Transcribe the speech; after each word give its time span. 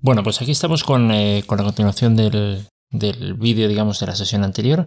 Bueno, 0.00 0.22
pues 0.22 0.40
aquí 0.40 0.52
estamos 0.52 0.84
con, 0.84 1.10
eh, 1.10 1.42
con 1.46 1.58
la 1.58 1.64
continuación 1.64 2.14
del, 2.14 2.68
del 2.90 3.34
vídeo, 3.34 3.66
digamos, 3.66 3.98
de 3.98 4.06
la 4.06 4.14
sesión 4.14 4.44
anterior. 4.44 4.86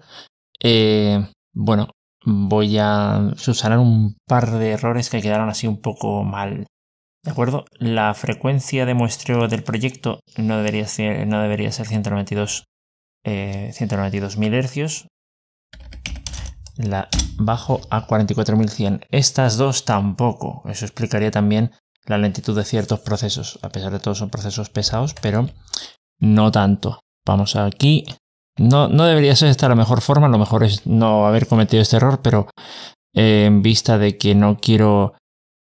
Eh, 0.62 1.28
bueno, 1.54 1.90
voy 2.26 2.78
a 2.78 3.34
subsanar 3.36 3.80
un 3.80 4.16
par 4.26 4.52
de 4.52 4.72
errores 4.72 5.10
que 5.10 5.22
quedaron 5.22 5.50
así 5.50 5.68
un 5.68 5.82
poco 5.82 6.24
mal. 6.24 6.66
¿De 7.24 7.32
acuerdo? 7.32 7.66
La 7.78 8.14
frecuencia 8.14 8.86
de 8.86 8.94
muestreo 8.94 9.50
del 9.50 9.64
proyecto 9.64 10.22
no 10.38 10.58
debería 10.58 10.88
ser, 10.88 11.28
no 11.28 11.42
debería 11.42 11.74
ser 11.74 11.88
192, 11.88 12.64
eh, 13.26 13.72
192.000 13.74 14.54
hercios. 14.54 15.08
La 16.78 17.10
bajo 17.38 17.82
a 17.90 18.08
44.100. 18.08 19.06
Estas 19.10 19.58
dos 19.58 19.84
tampoco. 19.84 20.64
Eso 20.68 20.86
explicaría 20.86 21.32
también 21.32 21.72
la 22.06 22.18
lentitud 22.18 22.56
de 22.56 22.64
ciertos 22.64 23.00
procesos. 23.00 23.60
A 23.62 23.70
pesar 23.70 23.92
de 23.92 24.00
todo 24.00 24.16
son 24.16 24.30
procesos 24.30 24.70
pesados, 24.70 25.16
pero 25.22 25.50
no 26.20 26.52
tanto. 26.52 27.00
Vamos 27.26 27.56
aquí. 27.56 28.06
No, 28.58 28.88
no 28.88 29.06
debería 29.06 29.36
ser 29.36 29.50
esta 29.50 29.70
la 29.70 29.76
mejor 29.76 30.02
forma. 30.02 30.28
Lo 30.28 30.38
mejor 30.38 30.64
es 30.64 30.86
no 30.86 31.28
haber 31.28 31.48
cometido 31.48 31.82
este 31.82 31.98
error, 31.98 32.22
pero 32.22 32.48
eh, 33.14 33.46
en 33.46 33.62
vista 33.62 33.98
de 33.98 34.18
que 34.18 34.36
no 34.36 34.58
quiero 34.58 35.14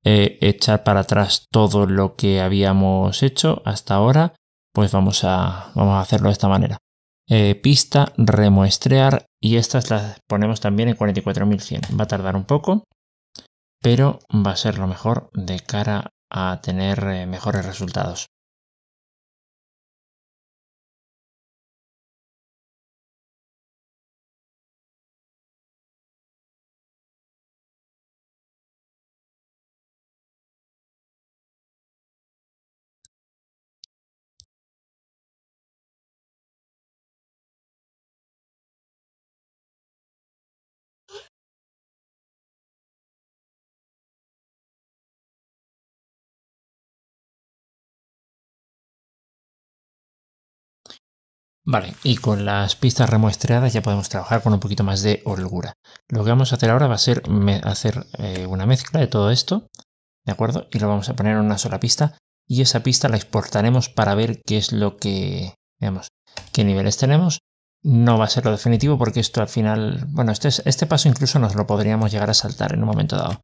eh, 0.03 0.37
echar 0.41 0.83
para 0.83 1.01
atrás 1.01 1.47
todo 1.51 1.85
lo 1.85 2.15
que 2.15 2.41
habíamos 2.41 3.23
hecho 3.23 3.61
hasta 3.65 3.95
ahora, 3.95 4.35
pues 4.73 4.91
vamos 4.91 5.23
a, 5.23 5.71
vamos 5.75 5.95
a 5.95 6.01
hacerlo 6.01 6.29
de 6.29 6.33
esta 6.33 6.47
manera. 6.47 6.77
Eh, 7.29 7.55
pista, 7.55 8.13
remuestrear 8.15 9.25
y 9.41 9.57
estas 9.57 9.89
las 9.89 10.21
ponemos 10.27 10.61
también 10.61 10.89
en 10.89 10.95
44100. 10.95 11.99
Va 11.99 12.05
a 12.05 12.07
tardar 12.07 12.35
un 12.35 12.45
poco, 12.45 12.85
pero 13.81 14.19
va 14.33 14.51
a 14.51 14.57
ser 14.57 14.77
lo 14.77 14.87
mejor 14.87 15.29
de 15.33 15.59
cara 15.59 16.09
a 16.29 16.59
tener 16.61 16.99
eh, 17.07 17.25
mejores 17.25 17.65
resultados. 17.65 18.29
Vale, 51.69 51.95
y 52.01 52.15
con 52.15 52.45
las 52.45 52.77
pistas 52.77 53.09
remuestreadas 53.09 53.73
ya 53.73 53.81
podemos 53.81 54.07
trabajar 54.07 54.41
con 54.41 54.53
un 54.53 54.61
poquito 54.61 54.85
más 54.85 55.01
de 55.01 55.21
holgura. 55.25 55.73
Lo 56.07 56.23
que 56.23 56.29
vamos 56.29 56.53
a 56.53 56.55
hacer 56.55 56.69
ahora 56.69 56.87
va 56.87 56.95
a 56.95 56.97
ser 56.97 57.23
hacer 57.63 58.05
eh, 58.19 58.45
una 58.45 58.65
mezcla 58.65 59.01
de 59.01 59.07
todo 59.07 59.31
esto, 59.31 59.67
¿de 60.25 60.31
acuerdo? 60.31 60.69
Y 60.71 60.79
lo 60.79 60.87
vamos 60.87 61.09
a 61.09 61.17
poner 61.17 61.33
en 61.33 61.41
una 61.41 61.57
sola 61.57 61.81
pista 61.81 62.17
y 62.47 62.61
esa 62.61 62.83
pista 62.83 63.09
la 63.09 63.17
exportaremos 63.17 63.89
para 63.89 64.15
ver 64.15 64.41
qué 64.45 64.55
es 64.55 64.71
lo 64.71 64.95
que, 64.95 65.55
veamos, 65.77 66.07
qué 66.53 66.63
niveles 66.63 66.95
tenemos. 66.95 67.39
No 67.83 68.17
va 68.17 68.23
a 68.23 68.29
ser 68.29 68.45
lo 68.45 68.51
definitivo 68.51 68.97
porque 68.97 69.19
esto 69.19 69.41
al 69.41 69.49
final, 69.49 70.05
bueno, 70.07 70.31
este, 70.31 70.47
este 70.47 70.85
paso 70.85 71.09
incluso 71.09 71.37
nos 71.37 71.55
lo 71.55 71.67
podríamos 71.67 72.13
llegar 72.13 72.29
a 72.29 72.33
saltar 72.33 72.75
en 72.75 72.79
un 72.79 72.87
momento 72.87 73.17
dado. 73.17 73.41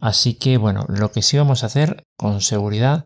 Así 0.00 0.32
que 0.32 0.56
bueno, 0.56 0.86
lo 0.88 1.12
que 1.12 1.20
sí 1.20 1.36
vamos 1.36 1.62
a 1.62 1.66
hacer 1.66 2.04
con 2.16 2.40
seguridad 2.40 3.04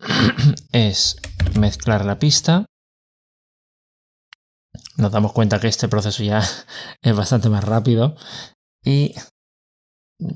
es 0.72 1.18
mezclar 1.56 2.04
la 2.04 2.18
pista 2.18 2.66
nos 4.96 5.12
damos 5.12 5.32
cuenta 5.32 5.60
que 5.60 5.68
este 5.68 5.88
proceso 5.88 6.22
ya 6.22 6.42
es 7.02 7.16
bastante 7.16 7.48
más 7.48 7.64
rápido 7.64 8.16
y 8.84 9.14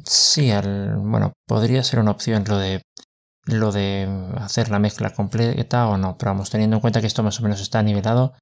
sí, 0.05 0.51
bueno, 0.99 1.33
podría 1.47 1.83
ser 1.83 2.01
una 2.01 2.11
opción 2.11 2.45
lo 2.47 2.59
de 2.59 2.83
lo 3.47 3.71
de 3.71 4.09
hacer 4.39 4.71
la 4.71 4.81
mezcla 4.81 5.11
completa 5.11 5.89
o 5.89 5.97
no, 5.97 6.19
pero 6.19 6.33
vamos, 6.33 6.51
teniendo 6.51 6.77
en 6.77 6.81
cuenta 6.81 7.01
que 7.01 7.07
esto 7.07 7.23
más 7.23 7.39
o 7.39 7.45
menos 7.45 7.61
está 7.61 7.81
nivelado, 7.83 8.35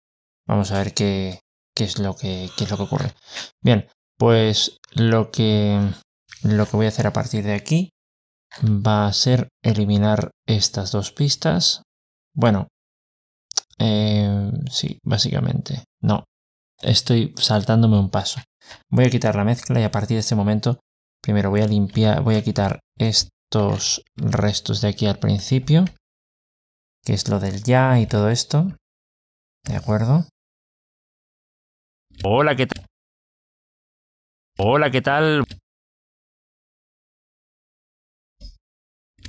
vamos 0.46 0.72
a 0.72 0.78
ver 0.78 0.94
qué, 0.94 1.40
es 1.76 1.98
lo 1.98 2.16
que 2.16 2.44
es 2.44 2.70
lo 2.70 2.76
que 2.76 2.82
ocurre. 2.82 3.12
Bien, 3.60 3.86
pues 4.16 4.78
lo 4.92 5.30
que 5.30 5.78
lo 6.42 6.66
que 6.66 6.76
voy 6.76 6.86
a 6.86 6.88
hacer 6.88 7.06
a 7.06 7.12
partir 7.12 7.44
de 7.44 7.54
aquí 7.54 7.90
va 8.62 9.06
a 9.06 9.12
ser 9.12 9.48
eliminar 9.62 10.30
estas 10.46 10.90
dos 10.92 11.12
pistas. 11.12 11.82
Bueno, 12.34 12.68
eh, 13.78 14.50
sí, 14.70 14.98
básicamente. 15.02 15.84
No, 16.00 16.24
estoy 16.82 17.34
saltándome 17.36 17.98
un 17.98 18.10
paso. 18.10 18.40
Voy 18.90 19.04
a 19.06 19.10
quitar 19.10 19.36
la 19.36 19.44
mezcla 19.44 19.80
y 19.80 19.84
a 19.84 19.90
partir 19.90 20.16
de 20.16 20.20
este 20.20 20.34
momento, 20.34 20.80
primero 21.22 21.50
voy 21.50 21.60
a 21.60 21.66
limpiar, 21.66 22.22
voy 22.22 22.36
a 22.36 22.44
quitar 22.44 22.80
estos 22.98 24.02
restos 24.16 24.80
de 24.80 24.88
aquí 24.88 25.06
al 25.06 25.18
principio, 25.18 25.84
que 27.04 27.12
es 27.12 27.28
lo 27.28 27.40
del 27.40 27.62
ya 27.62 28.00
y 28.00 28.06
todo 28.06 28.30
esto. 28.30 28.68
¿De 29.64 29.76
acuerdo? 29.76 30.26
Hola, 32.22 32.56
¿qué 32.56 32.66
tal? 32.66 32.86
Hola, 34.58 34.90
¿qué 34.90 35.02
tal? 35.02 35.44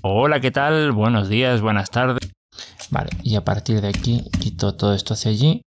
Hola, 0.03 0.39
¿qué 0.39 0.51
tal? 0.51 0.91
Buenos 0.91 1.29
días, 1.29 1.61
buenas 1.61 1.89
tardes. 1.89 2.34
Vale, 2.91 3.09
y 3.23 3.35
a 3.35 3.43
partir 3.43 3.81
de 3.81 3.89
aquí 3.89 4.29
quito 4.39 4.75
todo 4.75 4.93
esto 4.93 5.13
hacia 5.13 5.31
allí. 5.31 5.61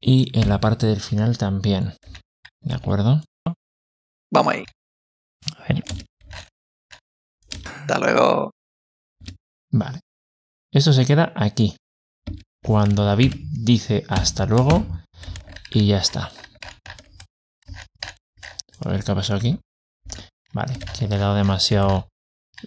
Y 0.00 0.38
en 0.38 0.48
la 0.48 0.60
parte 0.60 0.86
del 0.86 1.00
final 1.00 1.38
también. 1.38 1.94
¿De 2.60 2.74
acuerdo? 2.74 3.22
Vamos 4.30 4.54
ahí. 4.54 4.64
A 5.56 5.72
ver. 5.72 5.84
Hasta 7.64 7.98
luego. 7.98 8.50
Vale. 9.70 10.00
Esto 10.72 10.92
se 10.92 11.06
queda 11.06 11.32
aquí. 11.34 11.76
Cuando 12.62 13.04
David 13.04 13.34
dice 13.52 14.04
hasta 14.08 14.44
luego 14.46 14.84
y 15.70 15.86
ya 15.86 15.98
está. 15.98 16.32
A 18.84 18.88
ver 18.88 19.04
qué 19.04 19.12
ha 19.12 19.14
pasado 19.14 19.38
aquí. 19.38 19.58
Vale, 20.52 20.78
que 20.98 21.08
le 21.08 21.16
he 21.16 21.18
dado 21.18 21.34
demasiado... 21.34 22.08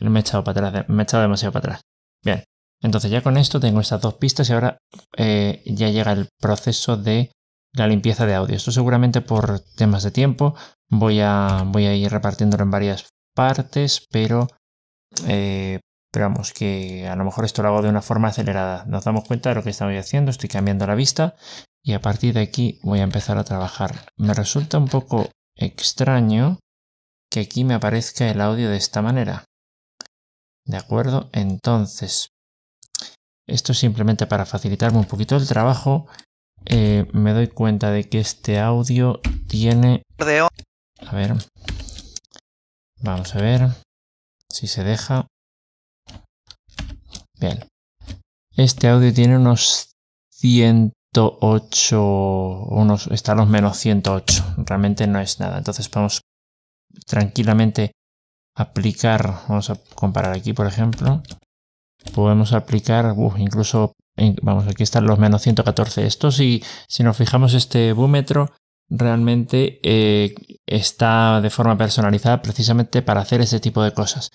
Me 0.02 0.20
he 0.20 0.22
echado 0.22 0.44
para 0.44 0.68
atrás. 0.68 0.90
Me 0.90 1.02
he 1.02 1.04
echado 1.04 1.24
demasiado 1.24 1.52
para 1.52 1.74
atrás. 1.74 1.82
Bien, 2.24 2.44
entonces 2.82 3.12
ya 3.12 3.22
con 3.22 3.38
esto 3.38 3.60
tengo 3.60 3.82
estas 3.82 4.02
dos 4.02 4.16
pistas 4.16 4.50
y 4.50 4.54
ahora 4.54 4.78
eh, 5.18 5.64
ya 5.66 5.90
llega 5.90 6.12
el 6.12 6.30
proceso 6.40 6.98
de 6.98 7.32
la 7.74 7.88
limpieza 7.88 8.26
de 8.26 8.36
audio. 8.36 8.56
Esto 8.56 8.72
seguramente 8.72 9.22
por 9.22 9.60
temas 9.76 10.04
de 10.04 10.12
tiempo 10.12 10.56
voy 10.90 11.20
a, 11.22 11.64
ir 11.76 12.12
repartiéndolo 12.12 12.64
en 12.64 12.72
varias 12.72 13.10
partes, 13.36 14.06
pero, 14.12 14.48
eh, 15.28 15.80
pero 16.12 16.26
vamos, 16.30 16.54
que 16.54 17.08
a 17.08 17.16
lo 17.16 17.24
mejor 17.24 17.46
esto 17.46 17.62
lo 17.62 17.70
hago 17.70 17.82
de 17.82 17.90
una 17.90 18.02
forma 18.02 18.30
acelerada. 18.30 18.86
Nos 18.86 19.04
damos 19.04 19.26
cuenta 19.26 19.50
de 19.50 19.56
lo 19.56 19.64
que 19.64 19.70
estamos 19.70 19.96
haciendo, 19.96 20.32
estoy 20.32 20.50
cambiando 20.50 20.88
la 20.88 20.96
vista 20.96 21.36
y 21.84 21.94
a 21.94 22.02
partir 22.02 22.34
de 22.34 22.42
aquí 22.42 22.80
voy 22.84 23.00
a 23.00 23.04
empezar 23.04 23.38
a 23.38 23.44
trabajar. 23.44 24.08
Me 24.18 24.34
resulta 24.34 24.78
un 24.78 24.88
poco 24.88 25.30
extraño 25.56 26.60
que 27.30 27.42
aquí 27.42 27.64
me 27.64 27.76
aparezca 27.76 28.30
el 28.30 28.42
audio 28.42 28.70
de 28.70 28.78
esta 28.78 29.02
manera. 29.02 29.46
¿De 30.70 30.78
acuerdo? 30.78 31.30
Entonces, 31.34 32.30
esto 33.48 33.72
es 33.72 33.80
simplemente 33.80 34.28
para 34.28 34.46
facilitarme 34.46 35.00
un 35.00 35.06
poquito 35.06 35.36
el 35.36 35.48
trabajo. 35.48 36.06
Eh, 36.66 37.08
me 37.12 37.34
doy 37.34 37.48
cuenta 37.48 37.90
de 37.90 38.08
que 38.08 38.20
este 38.20 38.60
audio 38.60 39.20
tiene... 39.48 40.04
A 41.08 41.16
ver. 41.16 41.34
Vamos 43.02 43.34
a 43.34 43.42
ver 43.42 43.70
si 44.48 44.68
se 44.68 44.84
deja. 44.84 45.26
Bien. 47.40 47.68
Este 48.56 48.90
audio 48.90 49.12
tiene 49.12 49.38
unos 49.38 49.94
108, 50.34 52.04
unos, 52.70 53.08
está 53.08 53.32
a 53.32 53.36
los 53.36 53.50
menos 53.50 53.76
108. 53.78 54.54
Realmente 54.68 55.08
no 55.08 55.20
es 55.20 55.40
nada. 55.40 55.58
Entonces 55.58 55.90
podemos 55.90 56.22
tranquilamente 57.08 57.94
aplicar, 58.56 59.42
vamos 59.48 59.70
a 59.70 59.78
comparar 59.96 60.36
aquí 60.36 60.54
por 60.54 60.68
ejemplo, 60.68 61.22
podemos 62.14 62.54
aplicar 62.54 63.16
incluso, 63.38 63.94
vamos, 64.42 64.68
aquí 64.68 64.84
están 64.84 65.06
los 65.06 65.20
menos 65.20 65.42
114. 65.42 66.06
Esto 66.06 66.32
si, 66.32 66.64
si 66.88 67.04
nos 67.04 67.18
fijamos 67.18 67.54
este 67.54 67.94
búmetro 67.94 68.52
realmente 68.90 69.80
eh, 69.84 70.34
está 70.66 71.42
de 71.42 71.50
forma 71.50 71.78
personalizada 71.78 72.42
precisamente 72.42 73.02
para 73.02 73.22
hacer 73.22 73.42
ese 73.42 73.60
tipo 73.60 73.84
de 73.84 73.94
cosas. 73.94 74.32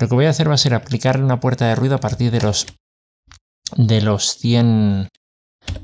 Lo 0.00 0.08
que 0.08 0.14
voy 0.14 0.24
a 0.24 0.30
hacer 0.30 0.48
va 0.48 0.54
a 0.54 0.58
ser 0.58 0.74
aplicarle 0.74 1.24
una 1.24 1.40
puerta 1.40 1.66
de 1.66 1.74
ruido 1.74 1.96
a 1.96 2.00
partir 2.00 2.30
de 2.30 2.40
los 2.40 2.66
de 3.76 4.00
los 4.00 4.36
100 4.38 5.08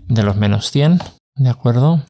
de 0.08 0.22
los 0.22 0.36
menos 0.36 0.70
100, 0.70 1.00
¿de 1.36 1.50
acuerdo? 1.50 2.04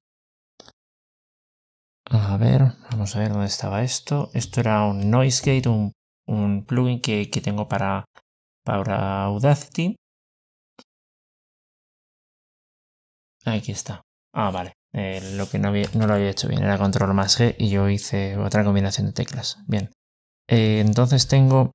A 2.10 2.36
ver, 2.36 2.72
vamos 2.90 3.16
a 3.16 3.18
ver 3.20 3.30
dónde 3.32 3.46
estaba 3.46 3.82
esto. 3.82 4.30
Esto 4.34 4.60
era 4.60 4.84
un 4.84 5.10
Noise 5.10 5.56
Gate, 5.56 5.68
un, 5.68 6.64
plugin 6.66 7.00
que, 7.00 7.26
tengo 7.42 7.68
para, 7.68 8.04
para 8.64 9.24
Audacity. 9.24 9.96
Aquí 13.46 13.72
está. 13.72 14.02
Ah, 14.34 14.50
vale. 14.50 14.74
Eh, 14.92 15.20
lo 15.36 15.48
que 15.48 15.58
no, 15.58 15.72
no, 15.72 16.06
lo 16.06 16.14
había 16.14 16.30
hecho 16.30 16.48
bien 16.48 16.62
era 16.62 16.78
control 16.78 17.14
más 17.14 17.38
G 17.40 17.56
y 17.58 17.68
yo 17.70 17.88
hice 17.88 18.36
otra 18.38 18.64
combinación 18.64 19.06
de 19.08 19.12
teclas. 19.12 19.58
Bien. 19.66 19.90
Eh, 20.48 20.80
entonces 20.80 21.26
tengo. 21.26 21.72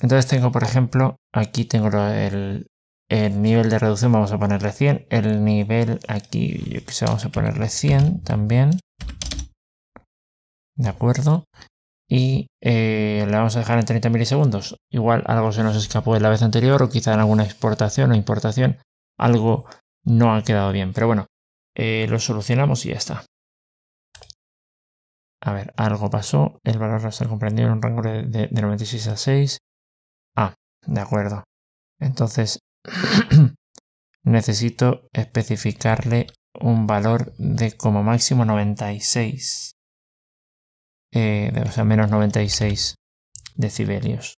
Entonces 0.00 0.28
tengo, 0.28 0.52
por 0.52 0.62
ejemplo, 0.62 1.16
aquí 1.32 1.64
tengo 1.64 1.88
el, 1.88 2.66
el, 3.08 3.42
nivel 3.42 3.70
de 3.70 3.78
reducción, 3.78 4.12
vamos 4.12 4.32
a 4.32 4.38
ponerle 4.38 4.72
100. 4.72 5.06
El 5.10 5.44
nivel 5.44 6.00
aquí, 6.08 6.62
yo 6.70 6.84
que 6.84 6.92
vamos 7.04 7.24
a 7.24 7.30
ponerle 7.30 7.68
100 7.68 8.22
también. 8.22 8.78
De 10.76 10.88
acuerdo. 10.88 11.44
Y 12.08 12.48
eh, 12.60 13.24
le 13.26 13.36
vamos 13.36 13.56
a 13.56 13.60
dejar 13.60 13.78
en 13.78 13.84
30 13.84 14.10
milisegundos. 14.10 14.76
Igual 14.90 15.24
algo 15.26 15.50
se 15.52 15.62
nos 15.62 15.76
escapó 15.76 16.14
de 16.14 16.20
la 16.20 16.28
vez 16.28 16.42
anterior 16.42 16.82
o 16.82 16.88
quizá 16.88 17.14
en 17.14 17.20
alguna 17.20 17.44
exportación 17.44 18.12
o 18.12 18.14
importación 18.14 18.78
algo 19.18 19.66
no 20.04 20.34
ha 20.34 20.42
quedado 20.42 20.70
bien. 20.72 20.92
Pero 20.92 21.08
bueno, 21.08 21.26
eh, 21.74 22.06
lo 22.08 22.18
solucionamos 22.20 22.84
y 22.86 22.90
ya 22.90 22.96
está. 22.96 23.24
A 25.40 25.52
ver, 25.52 25.72
algo 25.76 26.10
pasó. 26.10 26.58
El 26.64 26.78
valor 26.78 27.02
no 27.02 27.08
está 27.08 27.26
comprendido 27.28 27.68
en 27.68 27.74
un 27.74 27.82
rango 27.82 28.02
de, 28.02 28.24
de 28.24 28.62
96 28.62 29.08
a 29.08 29.16
6. 29.16 29.58
Ah, 30.36 30.54
de 30.86 31.00
acuerdo. 31.00 31.44
Entonces, 31.98 32.60
necesito 34.22 35.08
especificarle 35.12 36.26
un 36.60 36.86
valor 36.86 37.34
de 37.36 37.76
como 37.76 38.02
máximo 38.02 38.44
96. 38.44 39.75
Eh, 41.18 41.50
o 41.66 41.72
sea, 41.72 41.84
menos 41.84 42.10
96 42.10 42.96
decibelios. 43.54 44.34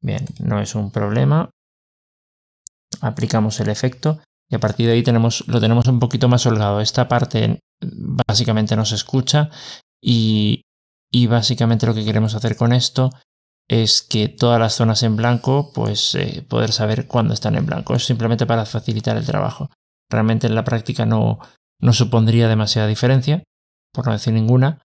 Bien, 0.00 0.24
no 0.38 0.60
es 0.60 0.76
un 0.76 0.92
problema. 0.92 1.50
Aplicamos 3.00 3.58
el 3.58 3.68
efecto 3.68 4.20
y 4.48 4.54
a 4.54 4.60
partir 4.60 4.86
de 4.86 4.92
ahí 4.92 5.02
tenemos, 5.02 5.42
lo 5.48 5.60
tenemos 5.60 5.88
un 5.88 5.98
poquito 5.98 6.28
más 6.28 6.46
holgado. 6.46 6.80
Esta 6.80 7.08
parte 7.08 7.58
básicamente 8.28 8.76
no 8.76 8.84
se 8.84 8.94
escucha 8.94 9.50
y, 10.00 10.62
y 11.10 11.26
básicamente 11.26 11.86
lo 11.86 11.94
que 11.94 12.04
queremos 12.04 12.36
hacer 12.36 12.54
con 12.56 12.72
esto 12.72 13.10
es 13.68 14.02
que 14.02 14.28
todas 14.28 14.60
las 14.60 14.74
zonas 14.74 15.02
en 15.02 15.16
blanco, 15.16 15.72
pues 15.74 16.14
eh, 16.14 16.46
poder 16.48 16.70
saber 16.70 17.08
cuándo 17.08 17.34
están 17.34 17.56
en 17.56 17.66
blanco. 17.66 17.96
Es 17.96 18.04
simplemente 18.04 18.46
para 18.46 18.66
facilitar 18.66 19.16
el 19.16 19.26
trabajo. 19.26 19.68
Realmente 20.08 20.46
en 20.46 20.54
la 20.54 20.62
práctica 20.62 21.06
no, 21.06 21.40
no 21.80 21.92
supondría 21.92 22.46
demasiada 22.46 22.86
diferencia, 22.86 23.42
por 23.92 24.06
no 24.06 24.12
decir 24.12 24.32
ninguna, 24.32 24.80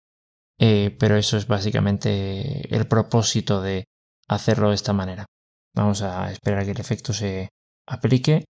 eh, 0.58 0.96
pero 0.98 1.16
eso 1.16 1.36
es 1.36 1.46
básicamente 1.46 2.74
el 2.74 2.86
propósito 2.86 3.60
de 3.60 3.84
hacerlo 4.28 4.70
de 4.70 4.74
esta 4.74 4.92
manera. 4.92 5.26
Vamos 5.74 6.02
a 6.02 6.30
esperar 6.30 6.60
a 6.60 6.64
que 6.64 6.70
el 6.72 6.80
efecto 6.80 7.12
se 7.12 7.50
aplique 7.86 8.44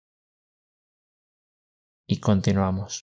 y 2.06 2.20
continuamos. 2.20 3.02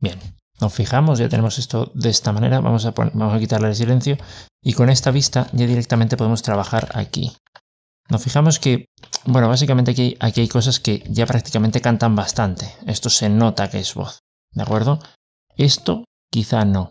Bien, 0.00 0.18
nos 0.60 0.72
fijamos, 0.72 1.18
ya 1.18 1.28
tenemos 1.28 1.58
esto 1.58 1.90
de 1.94 2.08
esta 2.08 2.32
manera, 2.32 2.60
vamos 2.60 2.86
a, 2.86 2.92
vamos 2.92 3.34
a 3.34 3.38
quitarle 3.38 3.68
el 3.68 3.74
silencio 3.74 4.16
y 4.62 4.72
con 4.72 4.88
esta 4.88 5.10
vista 5.10 5.48
ya 5.52 5.66
directamente 5.66 6.16
podemos 6.16 6.42
trabajar 6.42 6.88
aquí. 6.94 7.32
Nos 8.10 8.22
fijamos 8.22 8.58
que, 8.58 8.86
bueno, 9.24 9.48
básicamente 9.48 9.92
aquí, 9.92 10.16
aquí 10.18 10.40
hay 10.40 10.48
cosas 10.48 10.80
que 10.80 11.04
ya 11.08 11.26
prácticamente 11.26 11.80
cantan 11.80 12.16
bastante. 12.16 12.74
Esto 12.86 13.08
se 13.08 13.28
nota 13.28 13.70
que 13.70 13.78
es 13.78 13.94
voz, 13.94 14.18
¿de 14.52 14.62
acuerdo? 14.62 14.98
Esto 15.56 16.04
quizá 16.30 16.64
no. 16.64 16.90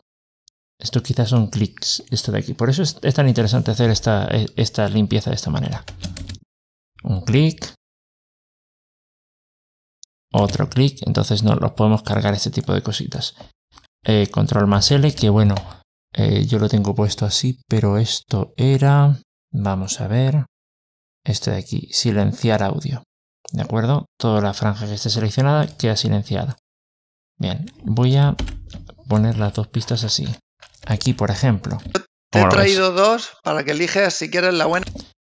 Esto 0.79 1.03
quizá 1.03 1.25
son 1.25 1.47
clics, 1.47 2.03
esto 2.09 2.31
de 2.31 2.39
aquí. 2.39 2.53
Por 2.53 2.69
eso 2.69 2.83
es, 2.83 2.95
tan 3.13 3.27
interesante 3.27 3.71
hacer 3.71 3.89
esta, 3.89 4.29
esta 4.55 4.87
limpieza 4.87 5.29
de 5.29 5.35
esta 5.35 5.49
manera. 5.49 5.83
Un 7.03 7.21
clic. 7.21 7.73
Otro 10.31 10.69
clic. 10.69 10.99
Entonces 11.05 11.43
no 11.43 11.55
los 11.55 11.73
podemos 11.73 12.01
cargar 12.03 12.33
este 12.33 12.49
tipo 12.49 12.73
de 12.73 12.81
cositas. 12.81 13.35
Eh, 14.05 14.29
control 14.31 14.67
más 14.67 14.89
L, 14.91 15.13
que 15.13 15.29
bueno, 15.29 15.55
eh, 16.13 16.45
yo 16.45 16.59
lo 16.59 16.69
tengo 16.69 16.95
puesto 16.95 17.25
así, 17.25 17.59
pero 17.67 17.97
esto 17.97 18.53
era... 18.55 19.19
Vamos 19.51 19.99
a 19.99 20.07
ver. 20.07 20.45
Este 21.23 21.51
de 21.51 21.57
aquí, 21.57 21.89
silenciar 21.91 22.63
audio. 22.63 23.03
¿De 23.51 23.61
acuerdo? 23.61 24.05
Toda 24.17 24.41
la 24.41 24.53
franja 24.53 24.85
que 24.85 24.93
esté 24.93 25.09
seleccionada 25.09 25.67
queda 25.67 25.95
silenciada. 25.95 26.57
Bien, 27.37 27.65
voy 27.83 28.15
a 28.17 28.35
poner 29.07 29.37
las 29.37 29.53
dos 29.53 29.67
pistas 29.67 30.03
así. 30.03 30.27
Aquí, 30.85 31.13
por 31.13 31.31
ejemplo. 31.31 31.77
Te 32.31 32.41
he 32.41 32.45
traído 32.47 32.91
dos 32.91 33.31
para 33.43 33.63
que 33.63 33.71
elijas 33.71 34.13
si 34.13 34.29
quieres 34.29 34.53
la 34.53 34.65
buena. 34.65 34.85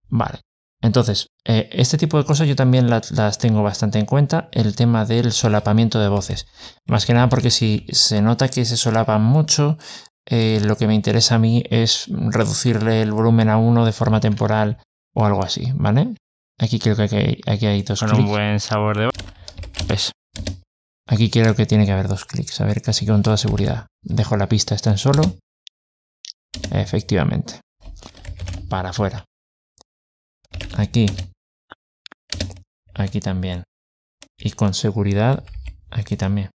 Vale. 0.09 0.41
Entonces, 0.81 1.29
eh, 1.45 1.69
este 1.73 1.99
tipo 1.99 2.19
de 2.19 2.25
cosas 2.25 2.47
yo 2.47 2.55
también 2.55 2.89
las, 2.89 3.39
tengo 3.39 3.63
bastante 3.63 3.99
en 3.99 4.07
cuenta. 4.07 4.49
El 4.53 4.75
tema 4.75 5.05
del 5.05 5.33
solapamiento 5.33 6.01
de 6.01 6.09
voces. 6.09 6.47
Más 6.87 7.07
que 7.07 7.15
nada 7.15 7.29
porque 7.29 7.51
si 7.51 7.87
se 7.91 8.23
nota 8.23 8.49
que 8.49 8.65
se 8.65 8.77
solapan 8.77 9.23
mucho, 9.23 9.77
eh, 10.27 10.61
lo 10.65 10.77
que 10.77 10.87
me 10.87 10.95
interesa 10.95 11.37
a 11.37 11.39
mí 11.39 11.65
es 11.71 12.07
reducirle 12.09 13.03
el 13.03 13.13
volumen 13.13 13.49
a 13.49 13.59
uno 13.59 13.85
de 13.85 13.93
forma 13.93 14.21
temporal 14.21 14.79
o 15.19 15.25
algo 15.25 15.43
así, 15.43 15.73
¿vale? 15.75 16.15
Aquí 16.61 16.79
creo 16.79 16.95
que 16.95 17.03
aquí 17.03 17.17
hay, 17.17 17.67
hay 17.67 17.83
dos 17.83 18.01
Con 18.01 18.15
un 18.15 18.27
buen 18.27 18.61
sabor 18.61 18.97
de 18.97 19.11
pues, 19.89 20.13
Aquí 21.09 21.29
creo 21.29 21.57
que 21.57 21.67
tiene 21.67 21.87
que 21.87 21.93
haber 21.93 22.07
dos 22.07 22.25
clics. 22.25 22.61
A 22.61 22.67
ver, 22.67 22.83
casi 22.83 23.05
con 23.07 23.23
toda 23.23 23.37
seguridad. 23.37 23.87
Dejo 24.03 24.37
la 24.37 24.49
pista, 24.49 24.75
está 24.75 24.91
en 24.91 24.99
solo. 24.99 25.23
Efectivamente. 26.71 27.61
Para 28.69 28.91
afuera. 28.91 29.25
Aquí. 30.77 31.07
Aquí 32.95 33.21
también. 33.21 33.65
Y 34.39 34.51
con 34.51 34.75
seguridad, 34.75 35.45
aquí 35.91 36.17
también. 36.17 36.51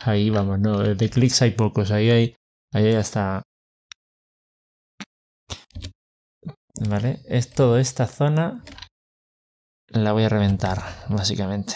Ahí 0.00 0.30
vamos, 0.30 0.58
no, 0.58 0.78
de 0.78 1.10
clics 1.10 1.42
hay 1.42 1.52
pocos, 1.52 1.90
ahí 1.90 2.10
hay, 2.10 2.36
ahí 2.72 2.86
hay 2.86 2.94
hasta... 2.94 3.42
Vale, 6.88 7.20
es 7.26 7.50
toda 7.50 7.80
esta 7.80 8.06
zona 8.06 8.62
la 9.88 10.12
voy 10.12 10.24
a 10.24 10.28
reventar, 10.28 10.82
básicamente. 11.08 11.74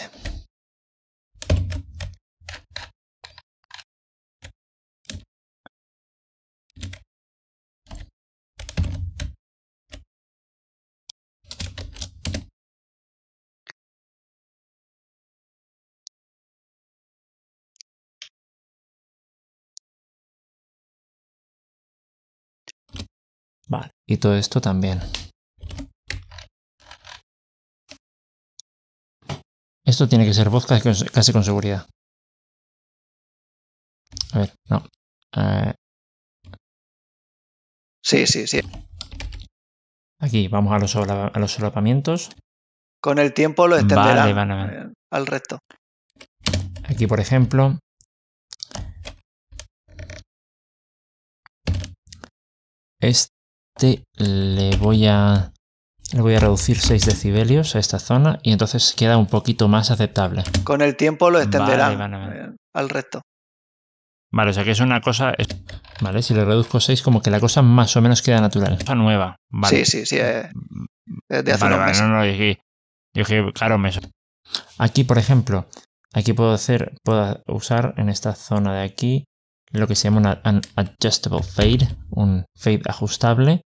Vale, 23.71 23.91
y 24.05 24.17
todo 24.17 24.35
esto 24.35 24.59
también. 24.59 24.99
Esto 29.85 30.09
tiene 30.09 30.25
que 30.25 30.33
ser 30.33 30.49
voz 30.49 30.65
casi, 30.65 31.31
con 31.31 31.43
seguridad. 31.45 31.87
A 34.33 34.39
ver, 34.39 34.53
no. 34.69 34.85
Eh, 35.37 35.73
sí, 38.03 38.27
sí, 38.27 38.45
sí. 38.45 38.59
Aquí 40.19 40.49
vamos 40.49 40.73
a 40.73 40.79
los, 40.79 40.93
a 40.97 41.39
los 41.39 41.53
solapamientos. 41.53 42.29
Con 43.01 43.19
el 43.19 43.33
tiempo 43.33 43.69
lo 43.69 43.77
extenderán 43.77 44.93
al 45.11 45.27
resto. 45.27 45.59
Aquí, 46.83 47.07
por 47.07 47.21
ejemplo, 47.21 47.79
este 52.99 53.30
este 53.81 54.03
le 54.15 54.75
voy 54.77 55.07
a 55.07 55.53
le 56.13 56.21
voy 56.21 56.35
a 56.35 56.39
reducir 56.39 56.77
6 56.77 57.05
decibelios 57.05 57.75
a 57.75 57.79
esta 57.79 57.97
zona 57.97 58.39
y 58.43 58.51
entonces 58.51 58.93
queda 58.95 59.17
un 59.17 59.27
poquito 59.27 59.67
más 59.67 59.91
aceptable. 59.91 60.43
Con 60.63 60.81
el 60.81 60.95
tiempo 60.95 61.31
lo 61.31 61.39
extenderán 61.39 62.57
al 62.73 62.89
resto. 62.89 63.21
Vale, 64.33 64.51
o 64.51 64.53
sea 64.53 64.63
que 64.63 64.71
es 64.71 64.79
una 64.81 65.01
cosa. 65.01 65.33
Vale, 66.01 66.21
si 66.21 66.33
le 66.33 66.45
reduzco 66.45 66.79
6, 66.79 67.01
como 67.01 67.21
que 67.21 67.31
la 67.31 67.39
cosa 67.39 67.61
más 67.61 67.95
o 67.95 68.01
menos 68.01 68.21
queda 68.21 68.39
natural. 68.39 68.77
Cosa 68.77 68.95
nueva. 68.95 69.35
Sí, 69.67 69.85
sí, 69.85 70.05
sí. 70.05 70.17
Eh, 70.19 70.49
de 71.27 71.51
hace 71.51 71.63
vale, 71.63 71.77
vale, 71.77 71.97
no, 71.97 72.07
no, 72.07 72.25
yo 72.25 72.31
dije, 72.31 73.53
claro, 73.53 73.77
me. 73.77 73.91
Aquí, 74.77 75.03
por 75.03 75.17
ejemplo, 75.17 75.65
aquí 76.13 76.33
puedo 76.33 76.53
hacer, 76.53 76.93
puedo 77.03 77.41
usar 77.47 77.93
en 77.97 78.09
esta 78.09 78.35
zona 78.35 78.75
de 78.75 78.83
aquí 78.83 79.25
lo 79.71 79.87
que 79.87 79.95
se 79.95 80.09
llama 80.09 80.41
un 80.45 80.61
adjustable 80.75 81.43
fade, 81.43 81.87
un 82.11 82.45
fade 82.55 82.81
ajustable, 82.85 83.61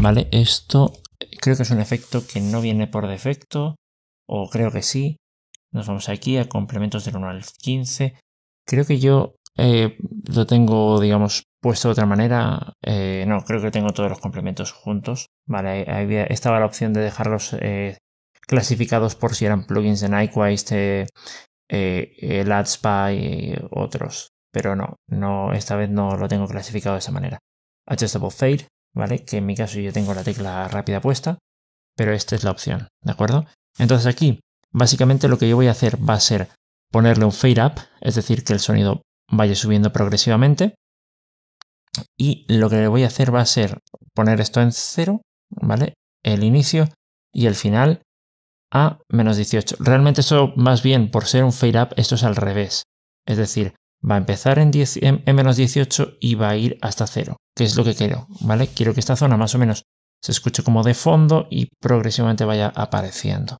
¿vale? 0.00 0.28
Esto 0.30 0.92
creo 1.40 1.56
que 1.56 1.62
es 1.62 1.70
un 1.70 1.80
efecto 1.80 2.22
que 2.26 2.40
no 2.40 2.60
viene 2.60 2.86
por 2.86 3.06
defecto, 3.06 3.76
o 4.28 4.48
creo 4.48 4.70
que 4.70 4.82
sí. 4.82 5.16
Nos 5.72 5.86
vamos 5.86 6.08
aquí 6.08 6.38
a 6.38 6.48
complementos 6.48 7.04
del 7.04 7.16
1 7.16 7.28
al 7.28 7.44
15. 7.44 8.14
Creo 8.66 8.84
que 8.84 8.98
yo 8.98 9.34
eh, 9.56 9.96
lo 10.34 10.46
tengo, 10.46 11.00
digamos, 11.00 11.44
puesto 11.60 11.88
de 11.88 11.92
otra 11.92 12.06
manera. 12.06 12.72
Eh, 12.82 13.24
no, 13.26 13.40
creo 13.44 13.60
que 13.60 13.70
tengo 13.70 13.90
todos 13.90 14.08
los 14.08 14.20
complementos 14.20 14.72
juntos. 14.72 15.26
Vale, 15.46 15.84
ahí 15.88 16.14
estaba 16.28 16.60
la 16.60 16.66
opción 16.66 16.92
de 16.92 17.00
dejarlos 17.00 17.54
eh, 17.60 17.98
clasificados 18.46 19.14
por 19.14 19.34
si 19.34 19.46
eran 19.46 19.66
plugins 19.66 20.00
de 20.00 20.08
Nyquist, 20.08 20.72
el 21.68 22.52
AdSpy 22.52 23.12
y 23.12 23.54
otros. 23.70 24.30
Pero 24.52 24.76
no, 24.76 24.96
no, 25.08 25.52
esta 25.52 25.76
vez 25.76 25.90
no 25.90 26.16
lo 26.16 26.28
tengo 26.28 26.46
clasificado 26.46 26.94
de 26.94 27.00
esa 27.00 27.12
manera. 27.12 27.38
Adjustable 27.86 28.30
Fade, 28.30 28.68
¿vale? 28.96 29.24
Que 29.24 29.36
en 29.36 29.46
mi 29.46 29.54
caso 29.54 29.78
yo 29.78 29.92
tengo 29.92 30.14
la 30.14 30.24
tecla 30.24 30.66
rápida 30.68 31.00
puesta, 31.00 31.38
pero 31.94 32.12
esta 32.12 32.34
es 32.34 32.42
la 32.42 32.50
opción, 32.50 32.88
¿de 33.02 33.12
acuerdo? 33.12 33.46
Entonces 33.78 34.06
aquí, 34.06 34.40
básicamente 34.72 35.28
lo 35.28 35.38
que 35.38 35.48
yo 35.48 35.54
voy 35.54 35.68
a 35.68 35.72
hacer 35.72 35.96
va 35.96 36.14
a 36.14 36.20
ser 36.20 36.48
ponerle 36.90 37.26
un 37.26 37.32
fade 37.32 37.64
up, 37.64 37.74
es 38.00 38.14
decir, 38.14 38.42
que 38.42 38.54
el 38.54 38.60
sonido 38.60 39.02
vaya 39.30 39.54
subiendo 39.54 39.92
progresivamente. 39.92 40.74
Y 42.18 42.46
lo 42.52 42.68
que 42.68 42.88
voy 42.88 43.04
a 43.04 43.08
hacer 43.08 43.34
va 43.34 43.40
a 43.40 43.46
ser 43.46 43.78
poner 44.14 44.40
esto 44.40 44.60
en 44.60 44.72
cero, 44.72 45.22
¿vale? 45.50 45.94
El 46.22 46.42
inicio 46.42 46.88
y 47.32 47.46
el 47.46 47.54
final 47.54 48.02
a 48.72 48.98
menos 49.10 49.36
18. 49.36 49.76
Realmente 49.78 50.22
eso 50.22 50.52
más 50.56 50.82
bien 50.82 51.10
por 51.10 51.26
ser 51.26 51.44
un 51.44 51.52
fade 51.52 51.80
up, 51.80 51.88
esto 51.96 52.14
es 52.14 52.24
al 52.24 52.36
revés. 52.36 52.82
Es 53.26 53.36
decir, 53.36 53.74
va 54.08 54.16
a 54.16 54.18
empezar 54.18 54.58
en, 54.58 54.70
en, 54.74 55.36
menos 55.36 55.56
18 55.56 56.18
y 56.20 56.34
va 56.34 56.50
a 56.50 56.56
ir 56.56 56.78
hasta 56.82 57.06
cero, 57.06 57.36
que 57.56 57.64
es 57.64 57.76
lo 57.76 57.84
que 57.84 57.94
quiero, 57.94 58.26
¿vale? 58.40 58.68
Quiero 58.68 58.94
que 58.94 59.00
esta 59.00 59.16
zona 59.16 59.36
más 59.36 59.54
o 59.54 59.58
menos 59.58 59.82
se 60.22 60.32
escuche 60.32 60.62
como 60.62 60.82
de 60.82 60.94
fondo 60.94 61.46
y 61.50 61.68
progresivamente 61.80 62.44
vaya 62.44 62.72
apareciendo. 62.74 63.58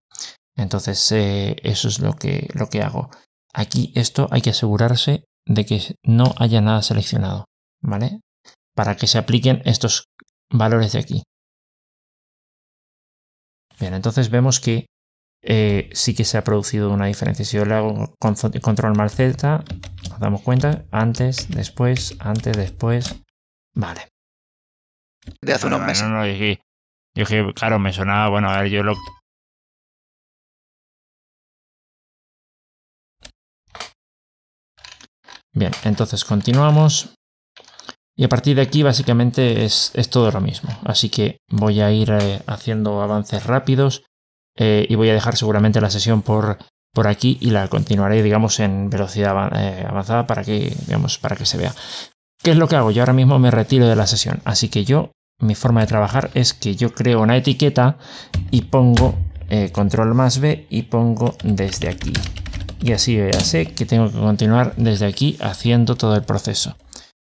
Entonces, 0.57 1.13
eh, 1.13 1.57
eso 1.63 1.89
es 1.89 2.01
lo 2.01 2.15
que, 2.15 2.49
lo 2.55 2.69
que 2.69 2.83
hago. 2.83 3.11
Aquí 3.53 3.93
esto 3.95 4.29
hay 4.31 4.41
que 4.41 4.51
asegurarse 4.51 5.25
de 5.47 5.65
que 5.65 5.95
no 6.03 6.35
haya 6.39 6.61
nada 6.61 6.83
seleccionado, 6.83 7.45
¿vale? 7.81 8.21
Para 8.75 8.97
que 8.97 9.07
se 9.07 9.19
apliquen 9.19 9.63
estos 9.65 10.09
valores 10.51 10.93
de 10.93 10.99
aquí. 10.99 11.23
Bien, 13.79 13.95
entonces 13.95 14.31
vemos 14.31 14.61
que 14.61 14.87
eh, 15.47 15.89
sí 15.93 16.15
que 16.15 16.25
se 16.25 16.37
ha 16.37 16.45
producido 16.45 16.91
una 16.91 17.07
diferencia. 17.07 17.45
Si 17.45 17.57
yo 17.57 17.65
le 17.65 17.75
hago 17.75 18.15
control 18.19 18.97
más 18.97 19.15
Z, 19.15 19.65
nos 20.11 20.19
damos 20.19 20.43
cuenta, 20.43 20.85
antes, 20.91 21.49
después, 21.49 22.17
antes, 22.19 22.57
después. 22.57 23.23
Vale. 23.75 24.09
De 25.41 25.53
hace 25.53 25.67
unos 25.67 25.81
meses. 25.81 26.03
No, 26.03 26.11
no, 26.11 26.27
yo, 26.27 26.57
yo, 27.15 27.55
claro, 27.55 27.79
me 27.79 27.93
sonaba, 27.93 28.29
bueno, 28.29 28.51
a 28.51 28.61
ver, 28.61 28.71
yo 28.71 28.83
lo, 28.83 28.95
Bien, 35.57 35.73
entonces 35.85 36.23
continuamos. 36.27 37.15
Y 38.15 38.25
a 38.25 38.29
partir 38.29 38.57
de 38.57 38.63
aquí 38.63 38.83
básicamente 38.83 39.65
es, 39.65 39.93
todo 40.11 40.31
lo 40.31 40.41
mismo. 40.43 40.71
Así 40.85 41.09
que 41.09 41.39
voy 41.49 41.81
a 41.81 41.91
ir 41.91 42.11
eh, 42.11 42.43
haciendo 42.47 43.01
avances 43.01 43.45
rápidos 43.45 44.03
eh, 44.57 44.87
y 44.89 44.95
voy 44.95 45.11
a 45.11 45.15
dejar 45.15 45.37
seguramente 45.37 45.81
la 45.81 45.91
sesión 45.91 46.23
por, 46.23 46.59
por 46.93 47.09
aquí 47.09 47.39
y 47.41 47.51
la 47.51 47.69
continuaré, 47.69 48.23
digamos, 48.23 48.61
en 48.61 48.91
velocidad 48.91 49.51
eh, 49.55 49.85
avanzada 49.89 50.27
para 50.27 50.45
que, 50.45 50.75
digamos, 50.87 51.19
para 51.19 51.37
que 51.37 51.47
se 51.47 51.59
vea. 51.59 51.75
¿Qué 52.43 52.53
es 52.53 52.57
lo 52.57 52.69
que 52.69 52.77
hago? 52.77 52.91
Yo 52.91 53.03
ahora 53.03 53.13
mismo 53.13 53.39
me 53.39 53.51
retiro 53.51 53.89
de 53.89 53.97
la 53.97 54.07
sesión. 54.07 54.41
Así 54.45 54.69
que 54.69 54.85
yo, 54.85 55.11
mi 55.41 55.55
forma 55.55 55.81
de 55.81 55.87
trabajar 55.87 56.31
es 56.35 56.55
que 56.55 56.77
yo 56.77 56.93
creo 56.93 57.23
una 57.23 57.37
etiqueta 57.37 57.99
y 58.51 58.63
pongo 58.63 59.15
control 59.73 60.13
más 60.13 60.41
B 60.41 60.67
y 60.71 60.83
pongo 60.83 61.37
desde 61.45 61.89
aquí 61.89 62.13
y 62.81 62.93
así 62.93 63.17
ya 63.17 63.41
sé 63.41 63.67
que 63.67 63.87
tengo 63.87 64.11
que 64.11 64.19
continuar 64.19 64.75
desde 64.77 65.07
aquí 65.07 65.37
haciendo 65.41 65.97
todo 65.97 66.15
el 66.15 66.25
proceso. 66.25 66.77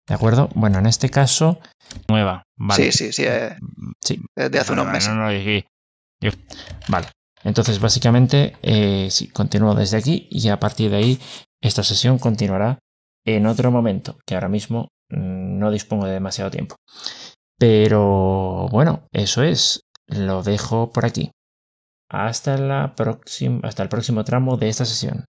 ¿De 0.07 0.15
acuerdo? 0.15 0.49
Bueno, 0.55 0.79
en 0.79 0.85
este 0.85 1.09
caso... 1.09 1.59
Nueva, 2.07 2.43
vale. 2.57 2.91
Sí, 2.91 2.91
sí, 2.91 3.13
sí. 3.13 3.23
Eh, 3.25 3.55
sí. 4.01 4.21
De 4.35 4.59
hace 4.59 4.73
unos 4.73 4.87
meses. 4.87 5.13
Vale. 6.87 7.07
Entonces, 7.43 7.79
básicamente, 7.79 8.55
eh, 8.61 9.07
sí, 9.09 9.29
continúo 9.29 9.75
desde 9.75 9.97
aquí 9.97 10.27
y 10.29 10.49
a 10.49 10.59
partir 10.59 10.91
de 10.91 10.97
ahí 10.97 11.19
esta 11.61 11.83
sesión 11.83 12.19
continuará 12.19 12.79
en 13.25 13.45
otro 13.45 13.71
momento, 13.71 14.17
que 14.25 14.35
ahora 14.35 14.49
mismo 14.49 14.89
mm, 15.09 15.59
no 15.59 15.71
dispongo 15.71 16.05
de 16.05 16.13
demasiado 16.13 16.51
tiempo. 16.51 16.75
Pero 17.57 18.67
bueno, 18.69 19.07
eso 19.11 19.43
es. 19.43 19.81
Lo 20.07 20.43
dejo 20.43 20.91
por 20.91 21.05
aquí. 21.05 21.31
Hasta, 22.09 22.55
hasta 23.63 23.83
el 23.83 23.89
próximo 23.89 24.23
tramo 24.23 24.57
de 24.57 24.69
esta 24.69 24.85
sesión. 24.85 25.25